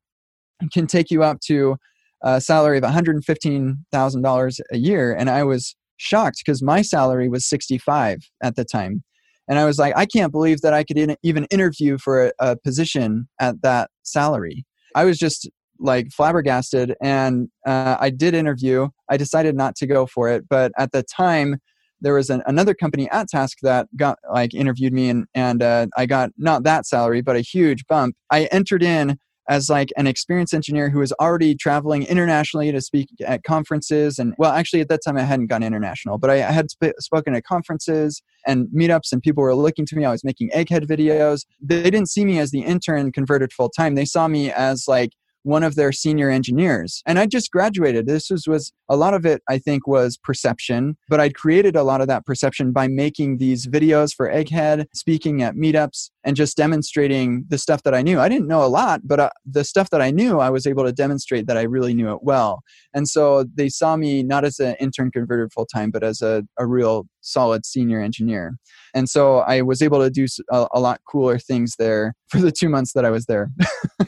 [0.72, 1.76] can take you up to
[2.22, 5.14] a salary of $115,000 a year.
[5.14, 9.02] And I was shocked because my salary was 65 at the time.
[9.48, 12.32] And I was like, I can't believe that I could in- even interview for a,
[12.38, 14.64] a position at that salary.
[14.94, 15.48] I was just
[15.80, 18.88] like flabbergasted and uh, i did interview.
[19.08, 21.56] I decided not to go for it but at the time
[22.02, 26.06] there was an, another company AtTask that got like interviewed me and, and uh, i
[26.06, 28.14] got not that salary but a huge bump.
[28.30, 33.08] I entered in as like an experienced engineer who was already traveling internationally to speak
[33.26, 36.70] at conferences and well actually at that time i hadn't gone international but i had
[36.70, 40.04] sp- spoken at conferences and meetups and people were looking to me.
[40.04, 41.44] I was making egghead videos.
[41.60, 45.10] They didn't see me as the intern converted full time they saw me as like
[45.42, 47.02] one of their senior engineers.
[47.06, 48.06] And I just graduated.
[48.06, 51.82] This was, was a lot of it, I think, was perception, but I'd created a
[51.82, 56.56] lot of that perception by making these videos for Egghead, speaking at meetups, and just
[56.56, 58.20] demonstrating the stuff that I knew.
[58.20, 60.84] I didn't know a lot, but uh, the stuff that I knew, I was able
[60.84, 62.62] to demonstrate that I really knew it well.
[62.92, 66.42] And so they saw me not as an intern converted full time, but as a,
[66.58, 68.56] a real solid senior engineer.
[68.94, 72.52] And so I was able to do a, a lot cooler things there for the
[72.52, 73.50] two months that I was there.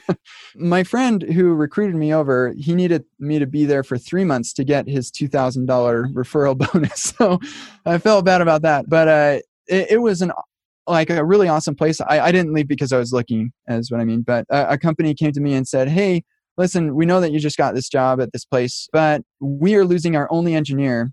[0.57, 4.53] My friend who recruited me over, he needed me to be there for three months
[4.55, 5.67] to get his $2,000
[6.15, 7.15] referral bonus.
[7.19, 7.39] So
[7.87, 8.89] I felt bad about that.
[8.89, 10.33] But uh, it, it was an
[10.87, 12.01] like a really awesome place.
[12.01, 14.23] I, I didn't leave because I was looking, is what I mean.
[14.23, 16.25] But a, a, company came to me and said, Hey,
[16.57, 19.85] listen, we know that you just got this job at this place, but we are
[19.85, 21.13] losing our only engineer.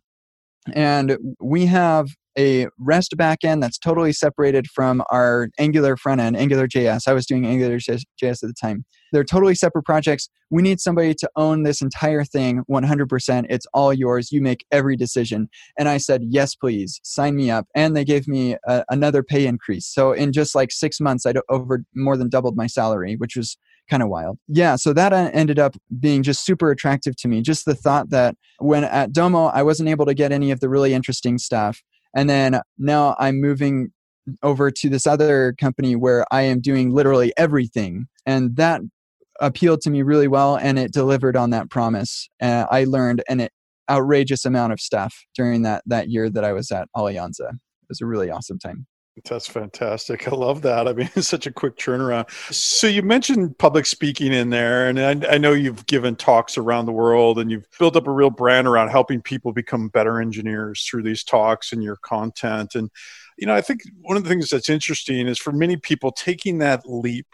[0.73, 6.67] And we have a REST backend that's totally separated from our Angular front end, Angular
[6.67, 7.07] JS.
[7.07, 8.85] I was doing Angular JS at the time.
[9.11, 10.29] They're totally separate projects.
[10.51, 13.45] We need somebody to own this entire thing 100%.
[13.49, 14.31] It's all yours.
[14.31, 15.49] You make every decision.
[15.77, 17.67] And I said, yes, please, sign me up.
[17.75, 19.87] And they gave me a, another pay increase.
[19.87, 23.57] So in just like six months, I over more than doubled my salary, which was
[23.89, 24.37] kind of wild.
[24.47, 27.41] Yeah, so that uh, ended up being just super attractive to me.
[27.41, 30.69] Just the thought that when at Domo, I wasn't able to get any of the
[30.69, 31.81] really interesting stuff.
[32.15, 33.91] And then now I'm moving
[34.43, 38.07] over to this other company where I am doing literally everything.
[38.25, 38.81] And that
[39.39, 42.29] appealed to me really well and it delivered on that promise.
[42.41, 43.47] Uh, I learned an
[43.89, 47.49] outrageous amount of stuff during that, that year that I was at Alianza.
[47.49, 48.85] It was a really awesome time.
[49.25, 50.27] That's fantastic.
[50.27, 50.87] I love that.
[50.87, 52.29] I mean, it's such a quick turnaround.
[52.53, 56.85] So you mentioned public speaking in there, and I, I, know you've given talks around
[56.85, 60.83] the world, and you've built up a real brand around helping people become better engineers
[60.83, 62.75] through these talks and your content.
[62.75, 62.89] And
[63.37, 66.59] you know, I think one of the things that's interesting is for many people taking
[66.59, 67.25] that leap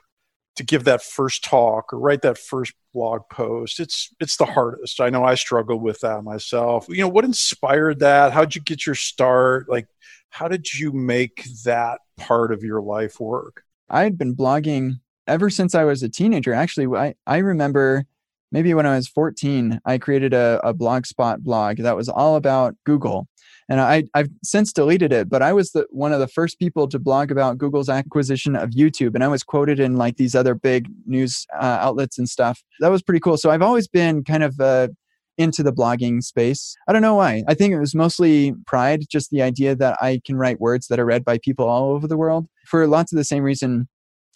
[0.55, 5.01] to give that first talk or write that first blog post it's it's the hardest
[5.01, 8.85] i know i struggled with that myself you know what inspired that how'd you get
[8.85, 9.85] your start like
[10.29, 13.63] how did you make that part of your life work?
[13.89, 16.53] I had been blogging ever since I was a teenager.
[16.53, 18.05] Actually, I, I remember
[18.51, 22.75] maybe when I was 14, I created a, a Blogspot blog that was all about
[22.85, 23.27] Google.
[23.67, 26.87] And I, I've since deleted it, but I was the, one of the first people
[26.89, 29.15] to blog about Google's acquisition of YouTube.
[29.15, 32.63] And I was quoted in like these other big news uh, outlets and stuff.
[32.79, 33.37] That was pretty cool.
[33.37, 34.59] So I've always been kind of
[35.37, 36.75] into the blogging space.
[36.87, 37.43] I don't know why.
[37.47, 40.99] I think it was mostly pride, just the idea that I can write words that
[40.99, 42.47] are read by people all over the world.
[42.65, 43.87] For lots of the same reason,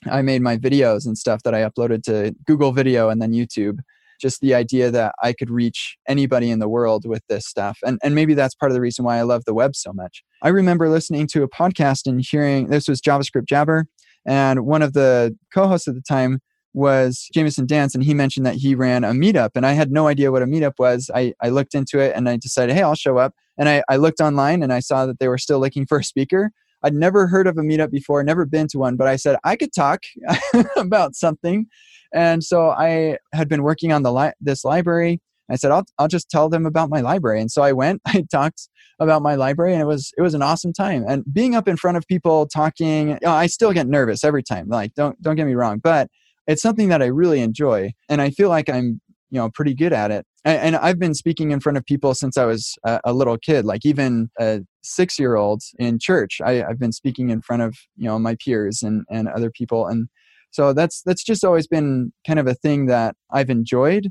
[0.10, 3.80] I made my videos and stuff that I uploaded to Google Video and then YouTube.
[4.20, 7.80] Just the idea that I could reach anybody in the world with this stuff.
[7.84, 10.24] And, and maybe that's part of the reason why I love the web so much.
[10.42, 13.86] I remember listening to a podcast and hearing this was JavaScript Jabber.
[14.26, 16.42] And one of the co hosts at the time
[16.74, 20.08] was Jamison Dance, and he mentioned that he ran a meetup, and I had no
[20.08, 21.10] idea what a meetup was.
[21.14, 23.34] I, I looked into it and I decided, hey, I'll show up.
[23.58, 26.04] And I, I looked online and I saw that they were still looking for a
[26.04, 26.52] speaker.
[26.84, 29.56] I'd never heard of a meetup before, never been to one, but I said I
[29.56, 30.04] could talk
[30.78, 31.68] about something.
[32.14, 35.22] And so I had been working on the li- this library.
[35.52, 37.42] I said I'll I'll just tell them about my library.
[37.42, 40.42] And so I went, I talked about my library and it was it was an
[40.42, 41.04] awesome time.
[41.08, 44.70] And being up in front of people talking, I still get nervous every time.
[44.70, 46.10] Like don't don't get me wrong, but
[46.50, 49.94] it's something that I really enjoy, and I feel like I'm you know pretty good
[49.94, 50.26] at it.
[50.44, 53.38] And, and I've been speaking in front of people since I was a, a little
[53.38, 56.42] kid, like even a six year old in church.
[56.44, 59.86] I, I've been speaking in front of you know my peers and and other people,
[59.86, 60.10] and
[60.50, 64.08] so that's that's just always been kind of a thing that I've enjoyed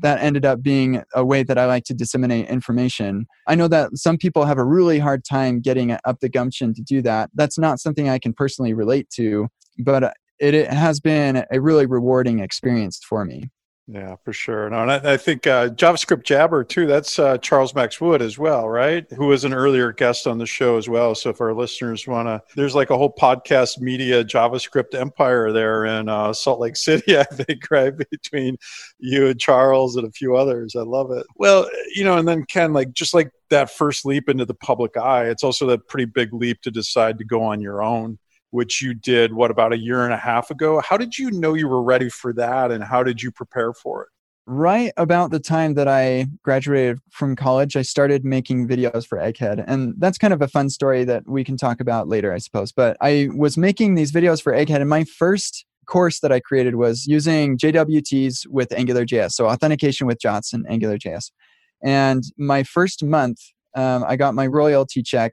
[0.00, 3.26] that ended up being a way that I like to disseminate information.
[3.46, 6.82] I know that some people have a really hard time getting up the gumption to
[6.82, 7.28] do that.
[7.34, 11.86] That's not something I can personally relate to, but it, it has been a really
[11.86, 13.50] rewarding experience for me.
[13.86, 14.70] Yeah, for sure.
[14.70, 16.86] No, and I, I think uh, JavaScript Jabber too.
[16.86, 19.04] That's uh, Charles Max Wood as well, right?
[19.12, 21.14] Who was an earlier guest on the show as well.
[21.14, 25.84] So if our listeners want to, there's like a whole podcast media JavaScript empire there
[25.84, 27.18] in uh, Salt Lake City.
[27.18, 28.56] I think right between
[28.98, 30.74] you and Charles and a few others.
[30.74, 31.26] I love it.
[31.36, 34.96] Well, you know, and then Ken, like just like that first leap into the public
[34.96, 38.18] eye, it's also that pretty big leap to decide to go on your own
[38.54, 40.80] which you did what about a year and a half ago?
[40.80, 44.04] How did you know you were ready for that and how did you prepare for
[44.04, 44.08] it?
[44.46, 49.64] Right about the time that i graduated from college i started making videos for egghead
[49.66, 52.70] and that's kind of a fun story that we can talk about later i suppose.
[52.70, 56.76] But i was making these videos for egghead and my first course that i created
[56.76, 61.32] was using jwts with angularjs so authentication with jots and angularjs.
[61.82, 63.40] And my first month
[63.74, 65.32] um, i got my royalty check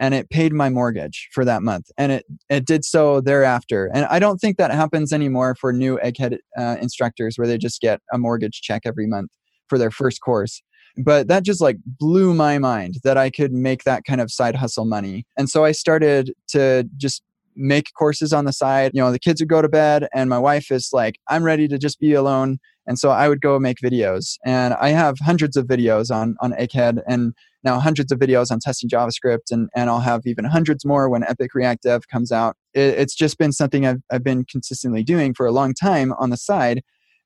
[0.00, 4.06] and it paid my mortgage for that month and it, it did so thereafter and
[4.06, 8.00] i don't think that happens anymore for new egghead uh, instructors where they just get
[8.12, 9.30] a mortgage check every month
[9.68, 10.62] for their first course
[10.98, 14.56] but that just like blew my mind that i could make that kind of side
[14.56, 17.22] hustle money and so i started to just
[17.56, 20.38] make courses on the side you know the kids would go to bed and my
[20.38, 23.78] wife is like i'm ready to just be alone and so i would go make
[23.78, 27.32] videos and i have hundreds of videos on on egghead and
[27.64, 31.24] now hundreds of videos on testing JavaScript, and, and I'll have even hundreds more when
[31.24, 32.56] Epic React Dev comes out.
[32.74, 36.30] It, it's just been something I've, I've been consistently doing for a long time on
[36.30, 36.82] the side.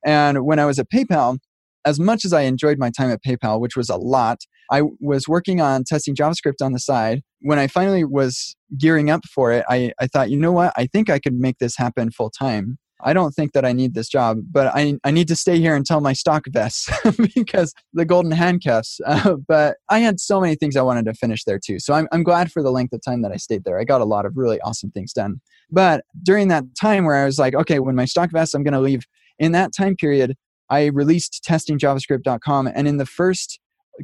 [0.06, 1.38] And when I was at PayPal,
[1.88, 4.38] as much as I enjoyed my time at PayPal, which was a lot,
[4.70, 7.22] I was working on testing JavaScript on the side.
[7.40, 10.74] When I finally was gearing up for it, I, I thought, you know what?
[10.77, 12.79] I think I could make this happen full time.
[13.01, 15.77] I don't think that I need this job, but I, I need to stay here
[15.77, 16.90] until my stock vests
[17.35, 19.01] because the golden handcuffs.
[19.09, 21.79] Uh, but I had so many things I wanted to finish there too.
[21.79, 23.81] So I'm, I'm glad for the length of time that I stayed there.
[23.81, 25.40] I got a lot of really awesome things done.
[25.70, 28.74] But during that time where I was like, okay, when my stock vests, I'm going
[28.74, 29.07] to leave.
[29.38, 30.37] In that time period,
[30.70, 32.70] I released testingjavascript.com.
[32.74, 33.61] And in the first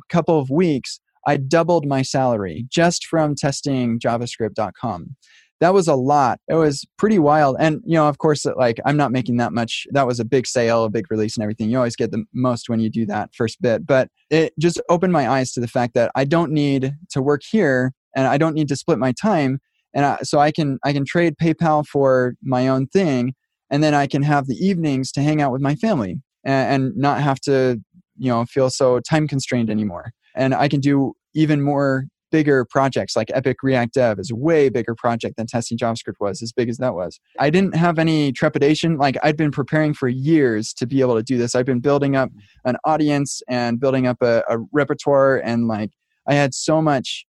[0.09, 5.16] couple of weeks, I doubled my salary just from testing javascript.com.
[5.61, 6.40] That was a lot.
[6.48, 7.57] It was pretty wild.
[7.59, 9.87] And, you know, of course, like I'm not making that much.
[9.92, 11.70] That was a big sale, a big release and everything.
[11.70, 13.87] You always get the most when you do that first bit.
[13.87, 17.42] But it just opened my eyes to the fact that I don't need to work
[17.48, 19.59] here and I don't need to split my time.
[19.94, 23.35] And I, so I can, I can trade PayPal for my own thing.
[23.70, 26.96] And then I can have the evenings to hang out with my family and, and
[26.96, 27.80] not have to,
[28.16, 33.14] you know, feel so time constrained anymore and I can do even more bigger projects
[33.14, 36.68] like Epic React Dev is a way bigger project than testing JavaScript was, as big
[36.68, 37.20] as that was.
[37.38, 38.96] I didn't have any trepidation.
[38.96, 41.54] Like I'd been preparing for years to be able to do this.
[41.54, 42.30] I've been building up
[42.64, 45.90] an audience and building up a, a repertoire and like
[46.26, 47.24] I had so much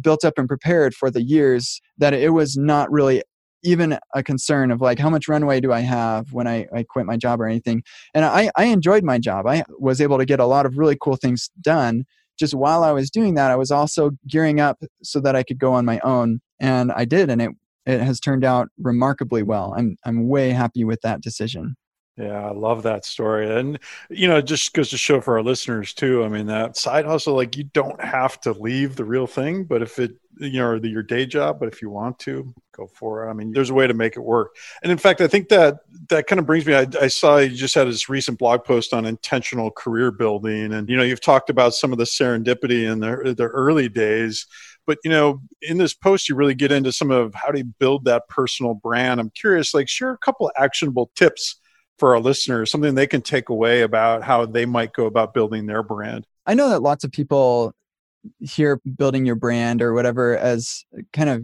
[0.00, 3.22] built up and prepared for the years that it was not really
[3.62, 7.06] even a concern of like how much runway do I have when I, I quit
[7.06, 7.82] my job or anything.
[8.14, 9.46] And I, I enjoyed my job.
[9.46, 12.04] I was able to get a lot of really cool things done
[12.38, 15.58] just while I was doing that, I was also gearing up so that I could
[15.58, 16.40] go on my own.
[16.60, 17.50] And I did, and it,
[17.84, 19.74] it has turned out remarkably well.
[19.76, 21.76] I'm, I'm way happy with that decision.
[22.16, 23.48] Yeah, I love that story.
[23.48, 23.78] And,
[24.10, 26.24] you know, it just goes to show for our listeners too.
[26.24, 29.82] I mean, that side hustle, like you don't have to leave the real thing, but
[29.82, 33.26] if it, you know, the, your day job, but if you want to, go for
[33.26, 33.30] it.
[33.30, 34.54] I mean, there's a way to make it work.
[34.82, 37.50] And in fact, I think that that kind of brings me, I, I saw you
[37.50, 40.72] just had this recent blog post on intentional career building.
[40.72, 44.46] And, you know, you've talked about some of the serendipity in the, the early days
[44.86, 48.06] but you know in this post you really get into some of how you build
[48.06, 51.60] that personal brand i'm curious like share a couple actionable tips
[51.98, 55.66] for our listeners, something they can take away about how they might go about building
[55.66, 56.26] their brand?
[56.46, 57.74] I know that lots of people
[58.40, 61.42] hear building your brand or whatever as kind of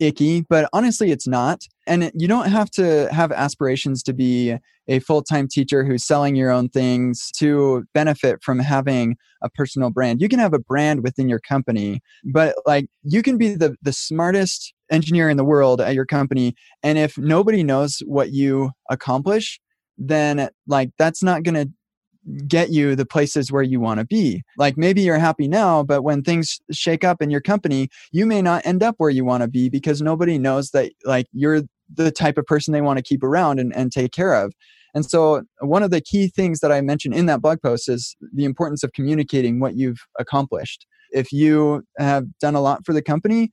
[0.00, 1.62] icky, but honestly, it's not.
[1.86, 4.56] And you don't have to have aspirations to be
[4.88, 9.90] a full time teacher who's selling your own things to benefit from having a personal
[9.90, 10.20] brand.
[10.20, 13.92] You can have a brand within your company, but like you can be the, the
[13.92, 16.54] smartest engineer in the world at your company.
[16.82, 19.60] And if nobody knows what you accomplish,
[19.96, 21.70] then like that's not going to
[22.46, 24.42] get you the places where you want to be.
[24.56, 28.42] Like maybe you're happy now, but when things shake up in your company, you may
[28.42, 32.10] not end up where you want to be because nobody knows that like you're the
[32.10, 34.52] type of person they want to keep around and, and take care of.
[34.94, 38.16] And so one of the key things that I mentioned in that blog post is
[38.32, 40.86] the importance of communicating what you've accomplished.
[41.10, 43.50] If you have done a lot for the company,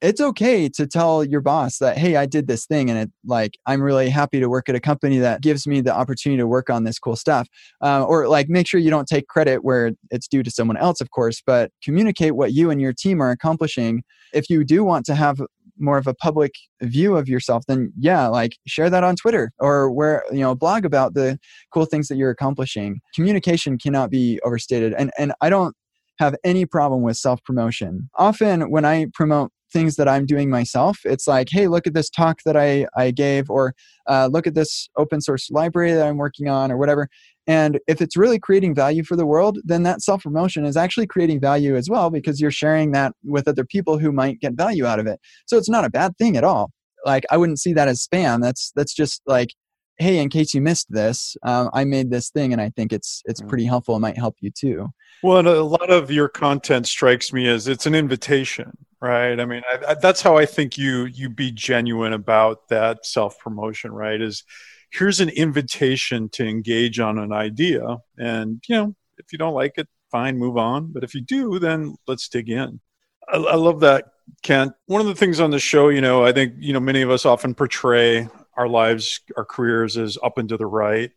[0.00, 3.58] it's okay to tell your boss that hey i did this thing and it like
[3.66, 6.70] i'm really happy to work at a company that gives me the opportunity to work
[6.70, 7.48] on this cool stuff.
[7.82, 11.00] Uh, or like make sure you don't take credit where it's due to someone else
[11.00, 14.02] of course but communicate what you and your team are accomplishing.
[14.32, 15.40] If you do want to have
[15.78, 19.90] more of a public view of yourself then yeah like share that on twitter or
[19.90, 21.38] where you know blog about the
[21.72, 23.00] cool things that you're accomplishing.
[23.14, 25.76] Communication cannot be overstated and and i don't
[26.18, 28.08] have any problem with self promotion.
[28.14, 31.00] Often, when I promote things that I'm doing myself.
[31.04, 33.74] It's like, hey, look at this talk that I, I gave, or
[34.08, 37.10] uh, look at this open source library that I'm working on, or whatever.
[37.46, 41.06] And if it's really creating value for the world, then that self promotion is actually
[41.06, 44.86] creating value as well because you're sharing that with other people who might get value
[44.86, 45.20] out of it.
[45.46, 46.70] So it's not a bad thing at all.
[47.04, 48.40] Like I wouldn't see that as spam.
[48.40, 49.50] That's that's just like,
[49.98, 53.20] hey, in case you missed this, um, I made this thing, and I think it's
[53.26, 53.48] it's mm.
[53.48, 53.96] pretty helpful.
[53.96, 54.88] It might help you too.
[55.22, 59.38] Well, a lot of your content strikes me as it's an invitation right.
[59.38, 63.38] I mean I, I, that's how i think you you be genuine about that self
[63.38, 64.44] promotion right is
[64.90, 69.74] here's an invitation to engage on an idea and you know if you don't like
[69.76, 70.92] it fine move on.
[70.92, 72.78] But if you do then let's dig in.
[73.28, 74.04] I, I love that
[74.44, 74.72] kent.
[74.86, 77.10] One of the things on the show you know i think you know many of
[77.10, 81.10] us often portray our lives our careers as up and to the right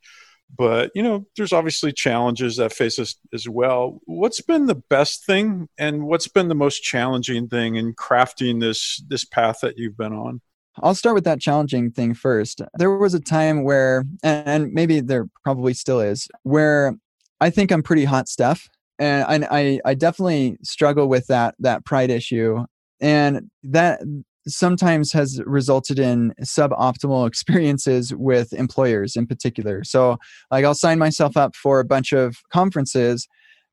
[0.56, 4.00] but you know there's obviously challenges that face us as well.
[4.06, 9.02] What's been the best thing and what's been the most challenging thing in crafting this
[9.08, 10.42] this path that you've been on?
[10.82, 12.62] I'll start with that challenging thing first.
[12.76, 16.96] There was a time where, and maybe there probably still is, where
[17.42, 18.70] I think I'm pretty hot stuff,
[19.00, 22.66] and I I definitely struggle with that that pride issue,
[23.00, 24.02] and that
[24.48, 29.84] sometimes has resulted in suboptimal experiences with employers in particular.
[29.84, 30.18] So,
[30.52, 33.28] like, I'll sign myself up for a bunch of conferences,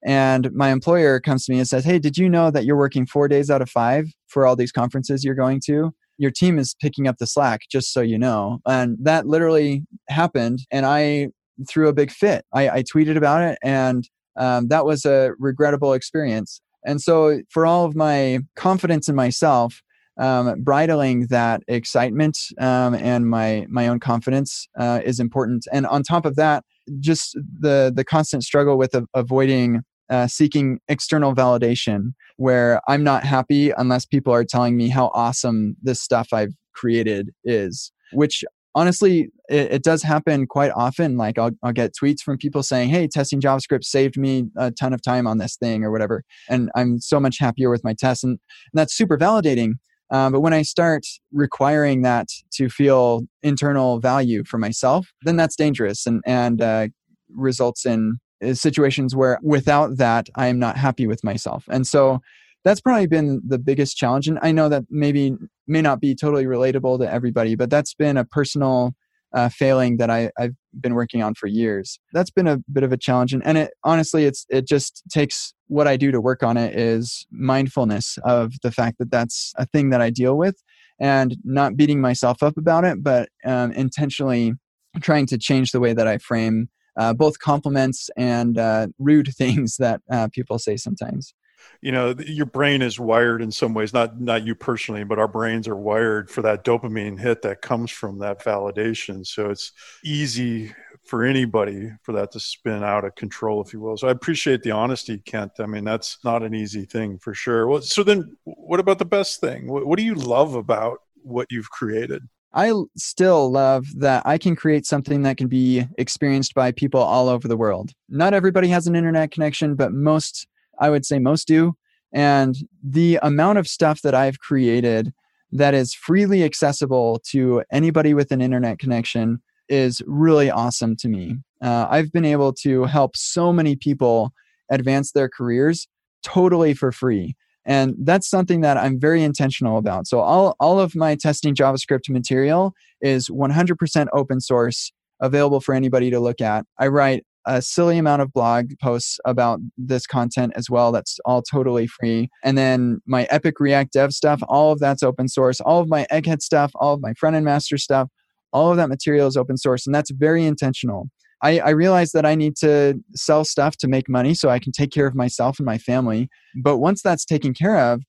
[0.05, 3.07] and my employer comes to me and says, Hey, did you know that you're working
[3.07, 5.93] four days out of five for all these conferences you're going to?
[6.19, 8.61] your team is picking up the slack, just so you know.
[8.67, 10.61] And that literally happened.
[10.71, 11.29] And I
[11.69, 12.45] threw a big fit.
[12.53, 16.61] I, I tweeted about it, and um, that was a regrettable experience.
[16.85, 19.83] And so, for all of my confidence in myself,
[20.19, 25.67] um, bridling that excitement um, and my my own confidence uh, is important.
[25.73, 26.65] And on top of that,
[27.01, 33.25] just the the constant struggle with a- avoiding uh, seeking external validation, where I'm not
[33.25, 37.91] happy unless people are telling me how awesome this stuff I've created is.
[38.13, 38.45] Which
[38.75, 41.17] honestly, it, it, does happen quite often.
[41.17, 44.93] Like I'll, I'll get tweets from people saying, Hey, testing JavaScript saved me a ton
[44.93, 46.23] of time on this thing or whatever.
[46.49, 48.25] And I'm so much happier with my tests.
[48.25, 48.39] And, and
[48.79, 49.75] that's super validating.
[50.15, 55.57] Um, but when I start requiring that to feel internal value for myself, then that's
[55.57, 56.87] dangerous and, and uh,
[57.35, 61.65] results in uh, situations where without that, I am not happy with myself.
[61.69, 62.21] And so
[62.63, 64.29] that's probably been the biggest challenge.
[64.29, 65.35] And I know that maybe
[65.67, 68.95] may not be totally relatable to everybody, but that's been a personal
[69.33, 71.99] uh, failing that I, I've been working on for years.
[72.13, 75.55] That's been a bit of a challenge, and, and it honestly, it's it just takes
[75.69, 79.67] what I do to work on it is mindfulness of the fact that that's a
[79.67, 80.63] thing that I deal with,
[81.01, 84.53] and not beating myself up about it, but um, intentionally
[85.01, 89.77] trying to change the way that I frame uh, both compliments and uh, rude things
[89.79, 91.35] that uh, people say sometimes
[91.81, 95.29] you know your brain is wired in some ways not not you personally but our
[95.29, 99.27] brains are wired for that dopamine hit that comes from that validation.
[99.27, 100.73] So it's easy
[101.05, 103.97] for anybody for that to spin out of control if you will.
[103.97, 105.53] So i appreciate the honesty kent.
[105.59, 107.67] I mean that's not an easy thing for sure.
[107.67, 109.69] Well so then what about the best thing?
[109.69, 112.23] What, what do you love about what you've created?
[112.55, 117.29] I still love that I can create something that can be experienced by people all
[117.29, 117.91] over the world.
[118.09, 120.47] Not everybody has an internet connection, but most
[120.79, 121.75] I would say most do.
[122.13, 125.13] And the amount of stuff that I've created
[125.53, 131.39] that is freely accessible to anybody with an internet connection is really awesome to me.
[131.63, 134.33] Uh, I've been able to help so many people
[134.71, 135.89] advance their careers
[136.23, 137.37] totally for free.
[137.65, 140.07] And that's something that I'm very intentional about.
[140.07, 146.11] So all, all of my testing JavaScript material is 100% open source, available for anybody
[146.11, 146.67] to look at.
[146.79, 150.93] I write a silly amount of blog posts about this content as well.
[150.93, 152.29] That's all totally free.
[152.43, 155.61] And then my Epic React Dev stuff, all of that's open source.
[155.61, 158.09] All of my Egghead stuff, all of my front end master stuff,
[158.53, 159.87] all of that material is open source.
[159.87, 161.09] And that's very intentional.
[161.43, 164.73] I, I realize that I need to sell stuff to make money so I can
[164.73, 166.29] take care of myself and my family.
[166.63, 168.03] But once that's taken care of,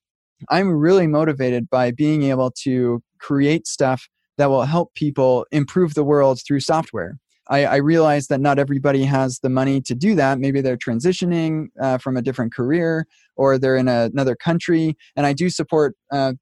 [0.50, 4.08] I'm really motivated by being able to create stuff
[4.38, 7.18] that will help people improve the world through software.
[7.48, 10.40] I, I realize that not everybody has the money to do that.
[10.40, 14.98] Maybe they're transitioning uh, from a different career or they're in a, another country.
[15.16, 16.34] And I do support uh,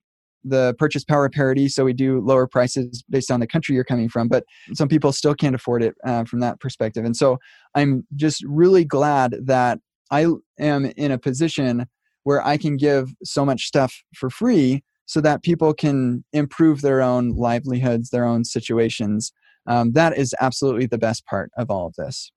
[0.44, 4.10] the purchase power parity, so we do lower prices based on the country you're coming
[4.10, 4.28] from.
[4.28, 4.44] But
[4.74, 7.06] some people still can't afford it uh, from that perspective.
[7.06, 7.38] And so
[7.76, 9.80] I'm just really glad that
[10.12, 10.28] I
[10.60, 11.88] am in a position
[12.24, 17.02] where I can give so much stuff for free so that people can improve their
[17.02, 19.34] own livelihoods, their own situations
[19.68, 22.32] um, that is absolutely the best part of all of this.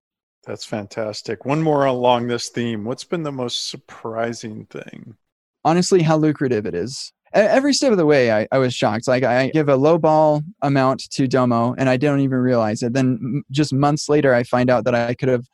[0.44, 1.44] That's fantastic.
[1.44, 2.84] One more along this theme.
[2.84, 5.16] What's been the most surprising thing?
[5.64, 7.12] Honestly, how lucrative it is.
[7.32, 9.08] Every step of the way, I, I was shocked.
[9.08, 12.92] Like, I give a low ball amount to Domo and I don't even realize it.
[12.92, 15.44] Then, just months later, I find out that I could have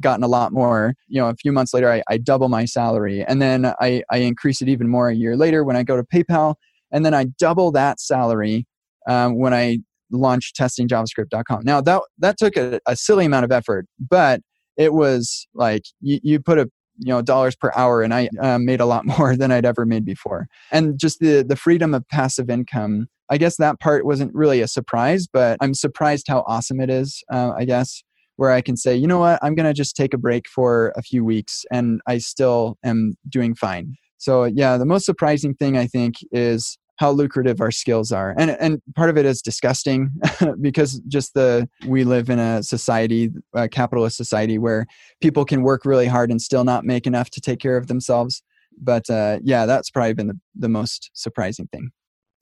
[0.00, 0.94] gotten a lot more.
[1.06, 3.24] You know, a few months later, I, I double my salary.
[3.24, 6.02] And then I, I increase it even more a year later when I go to
[6.02, 6.56] PayPal.
[6.90, 8.66] And then I double that salary
[9.08, 9.78] um, when I
[10.10, 11.62] launch testingjavascript.com.
[11.64, 14.40] Now that that took a, a, silly amount of effort, but
[14.76, 18.58] it was like you, you put a you know dollars per hour, and I uh,
[18.58, 20.46] made a lot more than I'd ever made before.
[20.70, 23.08] And just the the freedom of passive income.
[23.32, 27.22] I guess that part wasn't really a surprise, but I'm surprised how awesome it is.
[27.32, 28.02] Uh, I guess
[28.34, 31.02] where I can say, you know what, I'm gonna just take a break for a
[31.02, 33.94] few weeks, and I still am doing fine.
[34.18, 38.34] So yeah, the most surprising thing I think is how lucrative our skills are.
[38.36, 40.10] And and part of it is disgusting
[40.60, 44.86] because just the we live in a society a capitalist society where
[45.22, 48.42] people can work really hard and still not make enough to take care of themselves.
[48.78, 51.90] But uh, yeah that's probably been the, the most surprising thing.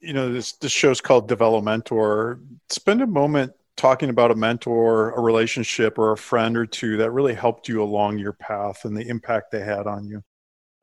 [0.01, 5.21] You know this this show's called Develomentor spend a moment talking about a mentor a
[5.21, 9.07] relationship or a friend or two that really helped you along your path and the
[9.07, 10.21] impact they had on you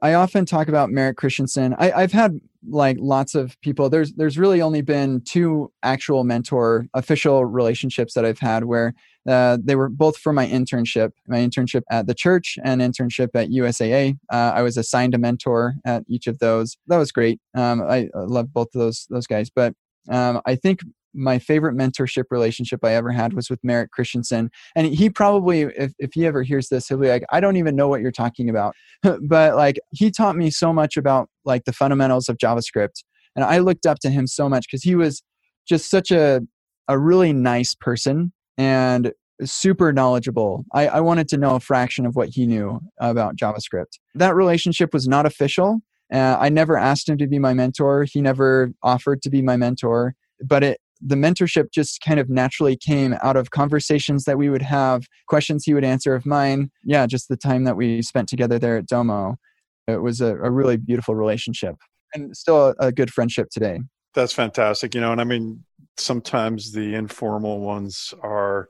[0.06, 1.74] I often talk about Merrick Christensen.
[1.80, 3.90] I, have had like lots of people.
[3.90, 8.94] There's there's really only been two actual mentor official relationships that I've had where
[9.28, 13.50] uh, they were both for my internship, my internship at the church and internship at
[13.50, 14.20] USAA.
[14.32, 16.78] Uh, I was assigned a mentor at each of those.
[16.86, 17.40] That was great.
[17.56, 19.50] Um, I, I love both of those those guys.
[19.50, 19.74] But
[20.08, 20.82] Um, I think
[21.16, 24.50] my favorite mentorship relationship I ever had was with Merrick Christensen.
[24.76, 27.76] And he probably, if, if he ever hears this, he'll be like, I don't even
[27.76, 28.76] know what you're talking about.
[29.22, 33.04] but like, he taught me so much about like the fundamentals of JavaScript.
[33.36, 35.24] And I looked up to him so much because he was
[35.68, 36.42] just such a,
[36.88, 39.12] a really nice person and
[39.44, 40.66] super knowledgeable.
[40.74, 44.00] I, I wanted to know a fraction of what he knew about JavaScript.
[44.14, 45.82] That relationship was not official.
[46.14, 48.06] Uh, I never asked him to be my mentor.
[48.06, 52.76] He never offered to be my mentor, but it the mentorship just kind of naturally
[52.76, 56.72] came out of conversations that we would have, questions he would answer of mine.
[56.84, 59.36] Yeah, just the time that we spent together there at Domo.
[59.88, 61.76] It was a, a really beautiful relationship
[62.16, 63.80] and still a, a good friendship today.
[64.16, 64.96] That's fantastic.
[64.96, 65.64] You know, and I mean,
[65.98, 68.70] sometimes the informal ones are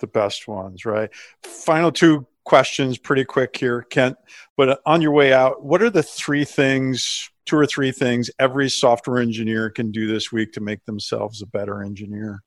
[0.00, 1.10] the best ones, right?
[1.44, 4.16] Final two questions, pretty quick here, Kent.
[4.56, 8.68] But on your way out, what are the three things two or three things every
[8.68, 12.42] software engineer can do this week to make themselves a better engineer?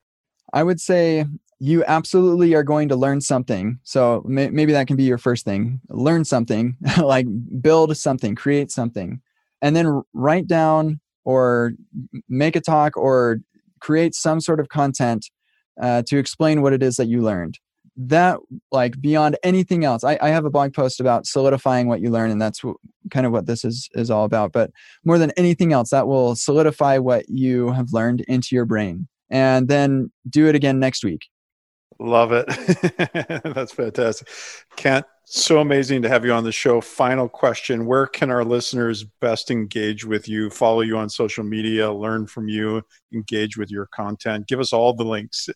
[0.54, 1.26] I would say
[1.60, 3.80] you absolutely are going to learn something.
[3.84, 5.80] So may- maybe that can be your first thing.
[5.89, 7.28] Learn something, like
[7.62, 9.22] build something, create something,
[9.62, 11.74] and then write down or
[12.28, 13.39] make a talk or
[13.80, 15.30] create some sort of content
[15.80, 17.60] uh, to explain what it is that you learned
[17.98, 18.39] that
[18.72, 22.32] like beyond anything else I, I have a blog post about solidifying what you learn
[22.32, 22.62] and that's
[23.10, 24.72] kind of what this is is all about but
[25.04, 29.68] more than anything else that will solidify what you have learned into your brain and
[29.68, 31.30] then do it again next week.
[32.00, 32.46] Love it.
[33.44, 34.28] That's fantastic.
[34.76, 36.82] Kent so amazing to have you on the show.
[36.82, 41.92] Final question where can our listeners best engage with you follow you on social media
[41.92, 42.82] learn from you
[43.14, 44.48] engage with your content?
[44.48, 45.48] Give us all the links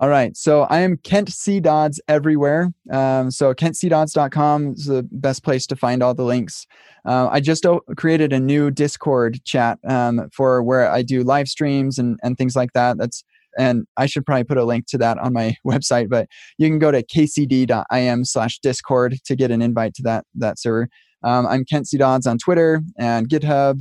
[0.00, 0.34] all right.
[0.34, 1.60] So I am Kent C.
[1.60, 2.72] Dodds everywhere.
[2.90, 6.66] Um, so kentcdodds.com is the best place to find all the links.
[7.04, 11.48] Uh, I just o- created a new Discord chat um, for where I do live
[11.48, 12.96] streams and, and things like that.
[12.96, 13.22] That's
[13.58, 16.78] and I should probably put a link to that on my website, but you can
[16.78, 20.88] go to kcd.im slash discord to get an invite to that that server.
[21.22, 21.98] Um, I'm Kent C.
[21.98, 23.80] Dodds on Twitter and GitHub,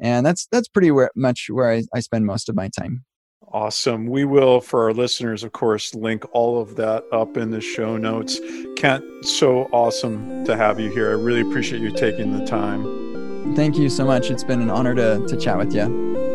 [0.00, 3.04] and that's that's pretty where, much where I, I spend most of my time.
[3.52, 4.06] Awesome.
[4.06, 7.96] We will, for our listeners, of course, link all of that up in the show
[7.96, 8.40] notes.
[8.76, 11.10] Kent, so awesome to have you here.
[11.10, 13.56] I really appreciate you taking the time.
[13.56, 14.30] Thank you so much.
[14.30, 16.29] It's been an honor to, to chat with you.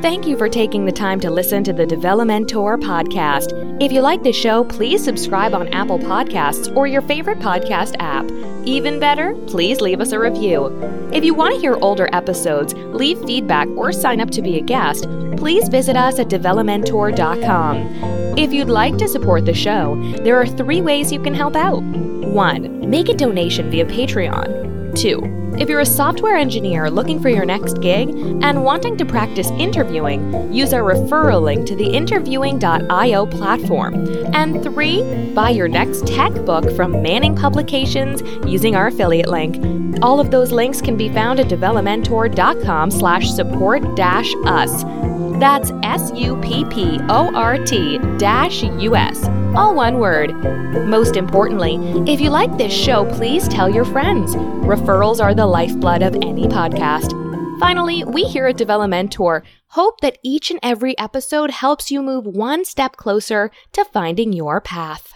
[0.00, 3.82] Thank you for taking the time to listen to the Develomentor podcast.
[3.82, 8.24] If you like the show, please subscribe on Apple Podcasts or your favorite podcast app.
[8.64, 10.66] Even better, please leave us a review.
[11.12, 14.60] If you want to hear older episodes, leave feedback, or sign up to be a
[14.60, 18.38] guest, please visit us at develomentor.com.
[18.38, 21.82] If you'd like to support the show, there are three ways you can help out.
[21.82, 22.88] 1.
[22.88, 24.96] Make a donation via Patreon.
[24.96, 29.50] 2 if you're a software engineer looking for your next gig and wanting to practice
[29.52, 33.94] interviewing, use our referral link to the interviewing.io platform.
[34.34, 35.02] And three,
[35.34, 39.56] buy your next tech book from Manning Publications using our affiliate link.
[40.02, 44.84] All of those links can be found at develomentor.com slash support dash us.
[45.40, 49.37] That's S U P P O R T dash U S.
[49.54, 50.32] All one word.
[50.86, 51.76] Most importantly,
[52.10, 54.36] if you like this show, please tell your friends.
[54.36, 57.12] Referrals are the lifeblood of any podcast.
[57.58, 62.64] Finally, we here at Develomentor hope that each and every episode helps you move one
[62.64, 65.12] step closer to finding your path.